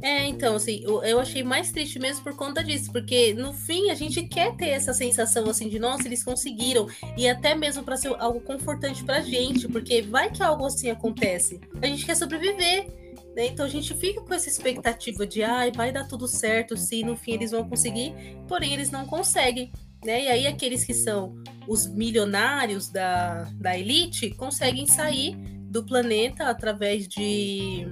[0.02, 3.90] É, então, assim, eu, eu achei mais triste mesmo por conta disso, porque no fim
[3.90, 7.96] a gente quer ter essa sensação assim de nossa, eles conseguiram, e até mesmo para
[7.96, 11.60] ser algo confortante pra gente, porque vai que algo assim acontece.
[11.80, 12.86] A gente quer sobreviver.
[13.34, 13.46] né?
[13.46, 17.16] Então a gente fica com essa expectativa de ai, vai dar tudo certo, se no
[17.16, 18.14] fim eles vão conseguir,
[18.48, 19.70] porém eles não conseguem.
[20.04, 20.24] Né?
[20.24, 21.34] E aí aqueles que são
[21.66, 25.36] os milionários da, da elite conseguem sair
[25.76, 27.86] do planeta através de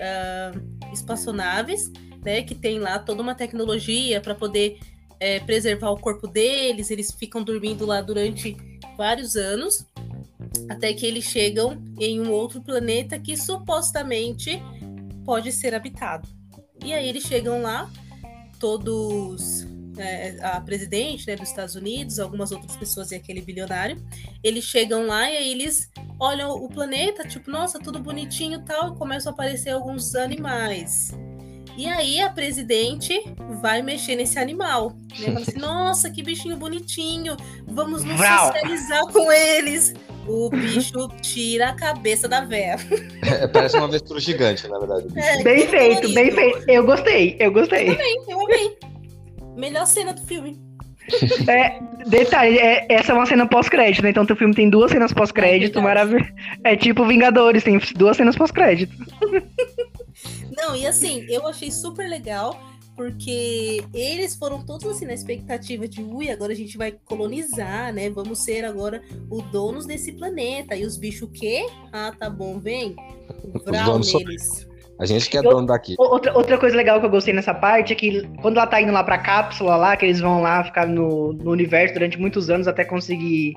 [0.00, 0.52] ah,
[0.92, 1.92] espaçonaves,
[2.24, 2.42] né?
[2.42, 4.78] Que tem lá toda uma tecnologia para poder
[5.20, 6.90] é, preservar o corpo deles.
[6.90, 8.56] Eles ficam dormindo lá durante
[8.96, 9.86] vários anos,
[10.70, 14.62] até que eles chegam em um outro planeta que supostamente
[15.24, 16.26] pode ser habitado.
[16.82, 17.90] E aí eles chegam lá,
[18.58, 19.66] todos
[19.98, 23.96] é, a presidente né, dos Estados Unidos, algumas outras pessoas e aquele bilionário,
[24.42, 28.94] eles chegam lá e aí eles olham o planeta, tipo, nossa, tudo bonitinho e tal,
[28.94, 31.12] e começam a aparecer alguns animais.
[31.76, 33.18] E aí a presidente
[33.62, 34.92] vai mexer nesse animal.
[35.18, 35.26] Né?
[35.26, 37.34] Fala assim, nossa, que bichinho bonitinho,
[37.66, 38.46] vamos nos Vrau.
[38.52, 39.94] socializar com eles.
[40.28, 42.76] O bicho tira a cabeça da véia.
[43.24, 45.06] É, parece uma avestruz gigante, na verdade.
[45.16, 46.36] É, Bem feito, bem colorido.
[46.58, 46.70] feito.
[46.70, 47.88] Eu gostei, eu gostei.
[48.28, 48.91] Eu amei.
[49.56, 50.60] Melhor cena do filme.
[51.48, 54.10] É, detalhe, é- essa é uma cena pós-crédito, né?
[54.10, 56.30] Então o filme tem duas cenas pós-crédito, É maravilhoso.
[56.64, 58.92] É tipo Vingadores, tem duas cenas pós-crédito.
[60.56, 62.56] Não, e assim, eu achei super legal,
[62.94, 68.08] porque eles foram todos assim na expectativa de, ui, agora a gente vai colonizar, né?
[68.10, 70.76] Vamos ser agora os donos desse planeta.
[70.76, 71.66] E os bichos o quê?
[71.92, 72.94] Ah, tá bom, vem.
[73.64, 74.68] Vral neles.
[74.98, 75.94] A gente que é dono daqui.
[75.98, 78.92] Outra, outra coisa legal que eu gostei nessa parte é que quando ela tá indo
[78.92, 82.68] lá pra cápsula lá, que eles vão lá ficar no, no universo durante muitos anos
[82.68, 83.56] até conseguir.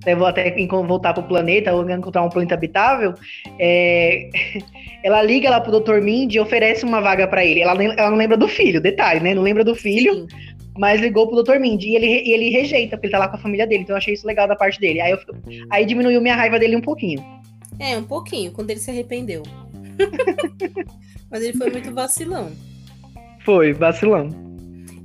[0.00, 3.12] Até, até voltar pro planeta ou encontrar um planeta habitável,
[3.58, 4.30] é,
[5.04, 6.00] ela liga lá pro Dr.
[6.00, 7.60] Mindy e oferece uma vaga pra ele.
[7.60, 9.34] Ela, ela não lembra do filho, detalhe, né?
[9.34, 10.26] Não lembra do filho, Sim.
[10.78, 11.58] mas ligou pro Dr.
[11.58, 13.82] Mindy e ele, e ele rejeita, porque ele tá lá com a família dele.
[13.82, 15.02] Então eu achei isso legal da parte dele.
[15.02, 15.18] Aí, eu
[15.68, 17.22] aí diminuiu minha raiva dele um pouquinho.
[17.78, 19.42] É, um pouquinho, quando ele se arrependeu.
[21.30, 22.50] Mas ele foi muito vacilão.
[23.44, 24.28] Foi, vacilão.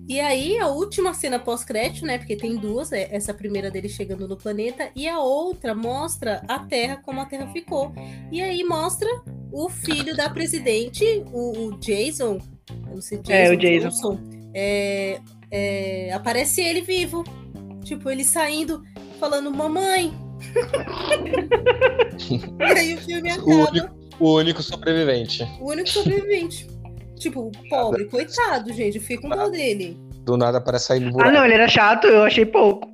[0.08, 2.20] E aí, a última cena pós-crédito, né?
[2.20, 6.60] Porque tem duas, é essa primeira dele chegando no planeta, e a outra mostra a
[6.60, 7.92] Terra, como a Terra ficou.
[8.32, 9.10] E aí mostra
[9.52, 12.40] o filho da presidente, o, o Jason.
[12.70, 13.90] Eu não sei, Jason, É, o Jason.
[13.90, 14.20] Johnson,
[14.54, 17.24] é, é, aparece ele vivo.
[17.84, 18.84] Tipo, ele saindo,
[19.20, 20.14] falando, mamãe.
[22.60, 23.95] e aí o filme acaba.
[24.20, 25.44] O único sobrevivente.
[25.60, 26.68] O único sobrevivente.
[27.18, 28.96] Tipo, pobre, coitado, gente.
[28.98, 29.98] Eu fiquei com dó dele.
[30.24, 31.32] Do nada parece sair no Ah, buraco.
[31.32, 32.92] não, ele era chato, eu achei pouco.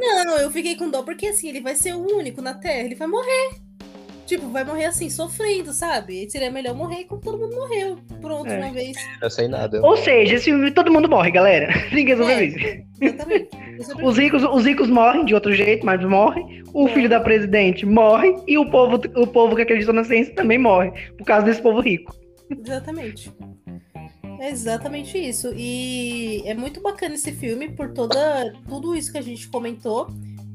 [0.00, 2.94] Não, eu fiquei com dó porque assim, ele vai ser o único na Terra, ele
[2.94, 3.50] vai morrer.
[4.30, 6.30] Tipo, vai morrer assim, sofrendo, sabe?
[6.30, 7.98] Seria melhor morrer como todo mundo morreu.
[8.20, 8.58] Pronto, É.
[8.58, 8.96] uma vez.
[9.20, 9.84] Não sem nada.
[9.84, 11.66] Ou seja, esse filme todo mundo morre, galera.
[11.92, 12.84] Ninguém sobrevive.
[13.00, 13.48] Exatamente.
[13.76, 14.04] Eu sobrevivi.
[14.08, 16.62] Os ricos, os ricos morrem de outro jeito, mas morrem.
[16.72, 18.36] O filho da presidente morre.
[18.46, 20.92] E o povo, o povo que acredita na ciência também morre.
[21.18, 22.14] Por causa desse povo rico.
[22.48, 23.32] Exatamente.
[24.38, 25.52] É exatamente isso.
[25.56, 30.06] E é muito bacana esse filme por toda tudo isso que a gente comentou,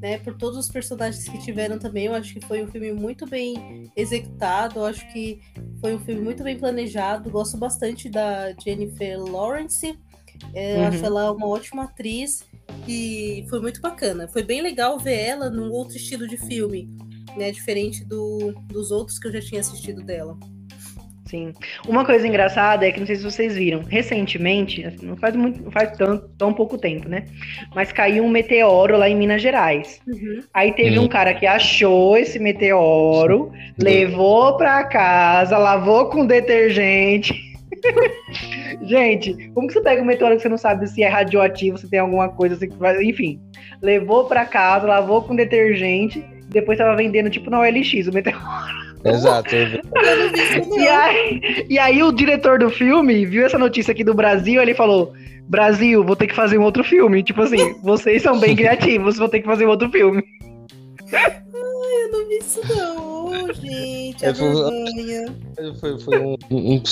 [0.06, 0.18] né?
[0.18, 2.06] Por todos os personagens que tiveram também.
[2.06, 4.78] Eu acho que foi um filme muito bem executado.
[4.78, 5.40] Eu acho que
[5.80, 7.28] foi um filme muito bem planejado.
[7.28, 9.98] Gosto bastante da Jennifer Lawrence.
[10.54, 10.86] É, Uhum.
[10.86, 12.44] acho ela uma ótima atriz
[12.86, 14.28] e foi muito bacana.
[14.28, 16.88] Foi bem legal ver ela num outro estilo de filme,
[17.36, 17.50] né?
[17.50, 20.38] Diferente do, dos outros que eu já tinha assistido dela.
[21.26, 21.52] Sim.
[21.88, 25.60] Uma coisa engraçada é que não sei se vocês viram, recentemente, assim, não faz muito,
[25.62, 27.24] não faz tanto, tão pouco tempo, né?
[27.74, 30.00] Mas caiu um meteoro lá em Minas Gerais.
[30.54, 31.02] Aí teve Hum.
[31.04, 37.34] um cara que achou esse meteoro, levou pra casa, lavou com detergente.
[38.82, 41.88] Gente, como que você pega um meteoro que você não sabe se é radioativo, se
[41.90, 43.02] tem alguma coisa assim que vai.
[43.02, 43.40] Enfim,
[43.82, 48.85] levou pra casa, lavou com detergente, depois tava vendendo tipo na OLX o meteoro.
[49.04, 49.54] Exato.
[49.54, 49.80] eu vi.
[49.94, 50.78] Eu não vi isso, não.
[50.78, 54.74] E aí, e aí o diretor do filme viu essa notícia aqui do Brasil, ele
[54.74, 55.12] falou:
[55.48, 57.22] Brasil, vou ter que fazer um outro filme.
[57.22, 60.22] Tipo assim, vocês são bem criativos, vou ter que fazer um outro filme.
[61.12, 63.05] Eu não vi isso, não.
[63.60, 65.34] Gente, É, vergonha.
[65.80, 66.82] Foi, foi um, um,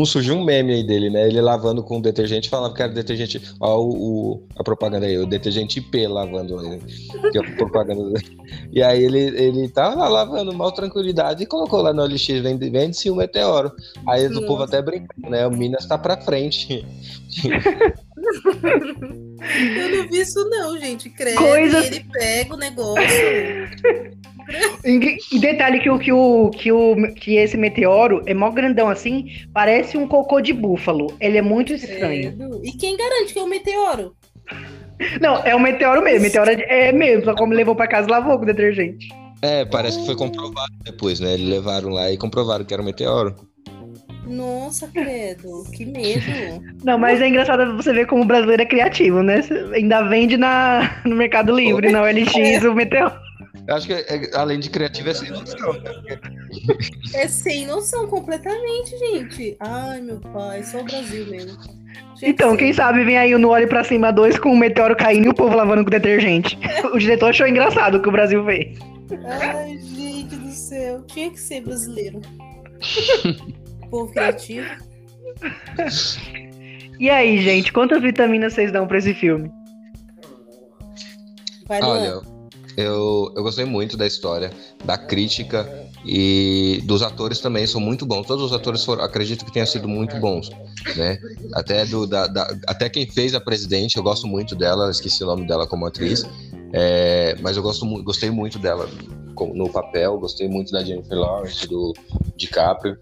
[0.00, 1.26] um- surgiu um meme aí dele, né?
[1.28, 3.40] Ele lavando com detergente, falava que era detergente.
[3.60, 3.90] Ó, o,
[4.32, 6.78] o- a propaganda aí, o detergente IP lavando aí.
[7.30, 8.38] Que é a propaganda dele.
[8.72, 12.70] E aí ele, ele tava lá lavando mal tranquilidade e colocou lá no OLX, vende-
[12.70, 13.70] vende-se o meteoro.
[14.08, 15.46] Aí o povo até brincando, né?
[15.46, 16.84] O Minas tá pra frente.
[19.44, 21.10] Eu não vi isso, não, gente.
[21.10, 21.36] Credo.
[21.36, 23.04] Coisas- ele pega o negócio.
[24.84, 29.26] E detalhe que o, que, o, que, o, que esse meteoro é mó grandão assim,
[29.54, 31.06] parece um cocô de búfalo.
[31.18, 32.36] Ele é muito estranho.
[32.36, 32.60] Credo.
[32.62, 34.14] E quem garante que é um meteoro?
[35.20, 36.20] Não, é um meteoro mesmo.
[36.20, 39.08] Meteoro é, é mesmo, só como levou pra casa, lavou com detergente.
[39.40, 41.34] É, parece que foi comprovado depois, né?
[41.34, 43.34] Eles levaram lá e comprovaram que era um meteoro.
[44.26, 45.64] Nossa, credo.
[45.72, 46.22] Que medo.
[46.84, 49.42] Não, mas é engraçado você ver como o brasileiro é criativo, né?
[49.42, 53.12] Você ainda vende na, no Mercado Livre, na OLX, o meteoro.
[53.66, 55.72] Eu acho que, é- além de criativo, é sem noção.
[55.74, 56.18] né?
[57.14, 59.56] É sem noção completamente, gente.
[59.60, 60.62] Ai, meu pai.
[60.62, 61.56] Só o Brasil mesmo.
[62.16, 64.94] Tinha Então, que quem sabe vem aí no Olho Pra Cima 2 com o meteoro
[64.96, 66.58] caindo e o povo lavando com detergente.
[66.92, 68.78] O diretor achou engraçado o que o Brasil fez.
[69.26, 71.02] Ai, gente do céu.
[71.06, 72.20] Tinha que ser brasileiro.
[73.94, 74.66] Povo criativo.
[76.96, 79.50] E aí, gente, quantas vitaminas vocês dão pra esse filme?
[81.66, 81.82] Vai.
[81.82, 82.20] Olha,
[82.76, 84.52] eu, eu gostei muito da história,
[84.84, 85.68] da crítica
[86.06, 88.24] e dos atores também são muito bons.
[88.28, 90.50] Todos os atores foram, acredito que tenham sido muito bons,
[90.94, 91.18] né?
[91.52, 95.26] Até, do, da, da- até quem fez a presidente, eu gosto muito dela, esqueci o
[95.26, 96.24] nome dela como atriz,
[96.72, 98.88] é, mas eu gosto, gostei muito dela
[99.52, 101.92] no papel, gostei muito da Jennifer Lawrence, do
[102.36, 102.96] DiCaprio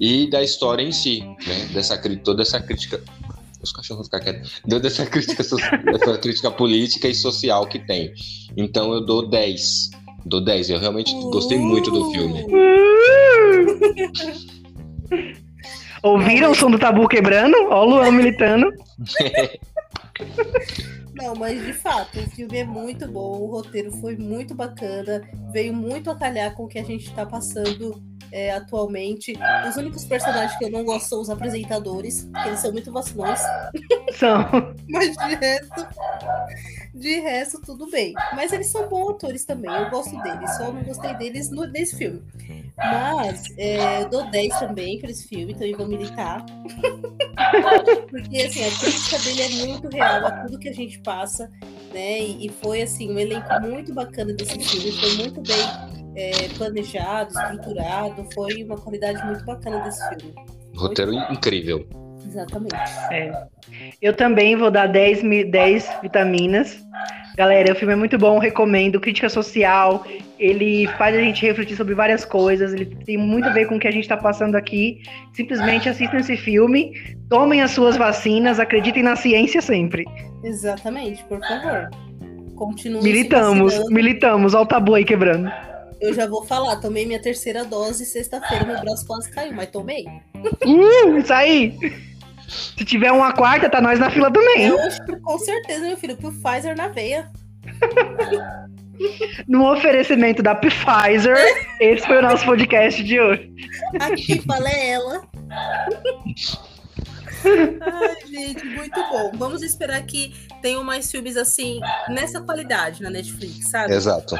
[0.00, 1.68] e da história em si, né?
[1.72, 3.00] Dessa, toda essa crítica.
[3.60, 4.62] Os cachorros vão ficar quietos.
[4.64, 5.42] Deu dessa crítica,
[6.20, 8.12] crítica política e social que tem.
[8.56, 9.90] Então eu dou 10.
[10.24, 10.70] Dou 10.
[10.70, 12.46] Eu realmente gostei muito do filme.
[16.02, 17.56] Ouviram o som do tabu quebrando?
[17.70, 18.72] Ó o Luan militando.
[21.18, 25.20] Não, mas de fato, o filme é muito bom, o roteiro foi muito bacana,
[25.52, 28.00] veio muito a calhar com o que a gente tá passando
[28.30, 29.34] é, atualmente.
[29.68, 33.40] Os únicos personagens que eu não gosto são os apresentadores, porque eles são muito vacilões,
[34.12, 34.44] São.
[34.88, 35.86] mas de resto,
[36.98, 38.12] de resto, tudo bem.
[38.34, 41.96] Mas eles são bons atores também, eu gosto deles, só não gostei deles no, nesse
[41.96, 42.22] filme.
[42.76, 46.44] Mas é, eu dou 10 também para esse filme, então eu vou militar.
[48.10, 51.50] Porque assim, a crítica dele é muito real a tudo que a gente passa,
[51.92, 52.20] né?
[52.20, 57.30] E, e foi assim, um elenco muito bacana desse filme, foi muito bem é, planejado,
[57.30, 60.34] estruturado, foi uma qualidade muito bacana desse filme.
[60.76, 62.07] Roteiro incrível.
[62.26, 62.74] Exatamente.
[63.10, 63.46] É.
[64.00, 66.78] Eu também vou dar 10, 10 vitaminas.
[67.36, 69.00] Galera, o filme é muito bom, recomendo.
[69.00, 70.04] Crítica social,
[70.38, 73.78] ele faz a gente refletir sobre várias coisas, ele tem muito a ver com o
[73.78, 75.00] que a gente está passando aqui.
[75.34, 76.92] Simplesmente assistam esse filme,
[77.28, 80.04] tomem as suas vacinas, acreditem na ciência sempre.
[80.42, 81.88] Exatamente, por favor.
[82.56, 85.48] Continue militamos, militamos, olha o tabu aí quebrando.
[86.00, 90.04] Eu já vou falar, tomei minha terceira dose sexta-feira, meu braço quase caiu, mas tomei.
[90.64, 91.76] Uh, isso aí!
[92.48, 94.66] Se tiver uma quarta, tá nós na fila também.
[94.66, 94.78] Eu,
[95.22, 97.30] com certeza, meu filho, Pfizer na veia.
[99.46, 101.36] no oferecimento da Pfizer,
[101.80, 103.52] esse foi o nosso podcast de hoje.
[104.00, 105.22] Aqui fala é ela.
[107.44, 109.32] Ai, gente, muito bom.
[109.34, 113.94] Vamos esperar que tenham mais filmes assim, nessa qualidade na Netflix, sabe?
[113.94, 114.36] Exato.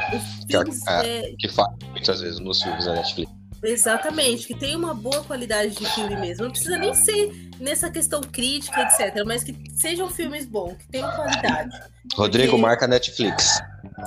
[0.49, 1.33] Filmes, que, é...
[1.37, 3.38] que faz muitas vezes nos filmes da Netflix.
[3.63, 6.45] Exatamente, que tem uma boa qualidade de filme mesmo.
[6.45, 9.23] Não precisa nem ser nessa questão crítica, etc.
[9.25, 11.77] Mas que sejam filmes bons, que tenham qualidade.
[12.15, 12.61] Rodrigo porque...
[12.61, 13.61] marca Netflix.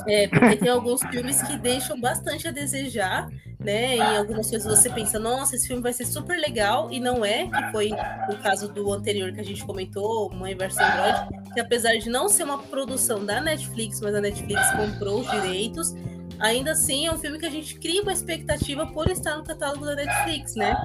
[0.08, 3.28] É, porque tem alguns filmes que deixam bastante a desejar,
[3.60, 3.96] né?
[3.96, 7.46] Em algumas coisas você pensa, nossa, esse filme vai ser super legal, e não é,
[7.46, 7.90] que foi
[8.30, 12.28] o caso do anterior que a gente comentou, Mãe vs Android, que apesar de não
[12.28, 15.94] ser uma produção da Netflix, mas a Netflix comprou os direitos,
[16.42, 19.86] ainda assim é um filme que a gente cria uma expectativa por estar no catálogo
[19.86, 20.76] da Netflix, né?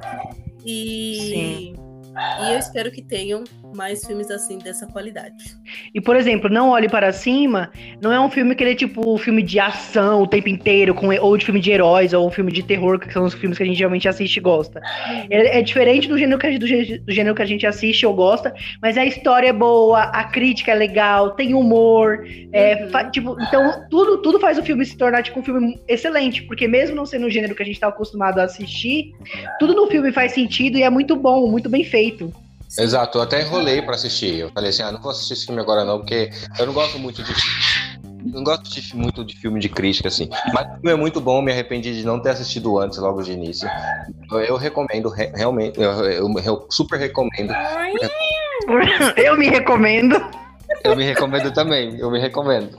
[0.64, 1.74] E,
[2.42, 3.44] e eu espero que tenham
[3.76, 5.44] mais filmes assim dessa qualidade.
[5.94, 9.08] E, por exemplo, Não Olhe Para Cima não é um filme que ele é tipo
[9.08, 12.32] um filme de ação o tempo inteiro, com, ou de filme de heróis, ou um
[12.32, 14.82] filme de terror, que são os filmes que a gente geralmente assiste e gosta.
[15.30, 18.14] É, é diferente do gênero, que a, do, do gênero que a gente assiste ou
[18.14, 22.26] gosta, mas a história é boa, a crítica é legal, tem humor.
[22.52, 23.12] É, uhum.
[23.12, 26.96] tipo, então, tudo, tudo faz o filme se tornar tipo, um filme excelente, porque mesmo
[26.96, 29.14] não sendo o gênero que a gente está acostumado a assistir,
[29.60, 32.07] tudo no filme faz sentido e é muito bom, muito bem feito.
[32.78, 34.40] Exato, eu até enrolei para assistir.
[34.40, 37.00] Eu falei assim, ah, não vou assistir esse filme agora não, porque eu não gosto
[37.00, 37.34] muito de
[38.26, 40.30] não gosto de, muito de filme de crítica, assim.
[40.54, 43.32] Mas o filme é muito bom, me arrependi de não ter assistido antes, logo de
[43.32, 43.70] início.
[44.32, 47.54] Eu, eu recomendo, re, realmente, eu, eu, eu, super recomendo.
[49.16, 50.16] Eu me recomendo.
[50.84, 52.78] Eu me recomendo também, eu me recomendo.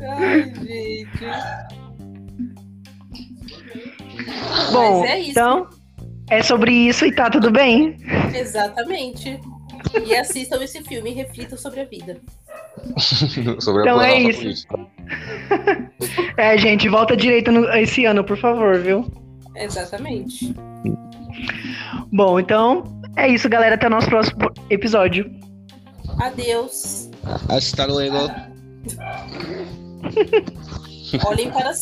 [0.00, 1.24] Ai, gente.
[4.72, 5.68] Bom, é então
[6.30, 7.96] é sobre isso e tá tudo bem.
[8.34, 9.40] Exatamente.
[10.04, 12.20] E assistam esse filme e reflitam sobre a vida.
[13.60, 14.66] sobre então a é isso.
[14.68, 14.86] Política.
[16.36, 19.10] é, gente, volta direita no, esse ano, por favor, viu?
[19.56, 20.54] Exatamente.
[22.12, 22.84] Bom, então
[23.16, 23.74] é isso, galera.
[23.74, 25.30] Até o nosso próximo episódio.
[26.20, 27.10] Adeus.
[27.48, 28.30] Hasta luego.
[31.26, 31.72] Olhem para